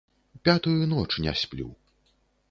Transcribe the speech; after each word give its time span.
Пятую 0.43 0.87
ноч 0.91 1.11
не 1.23 1.33
сплю. 1.41 1.69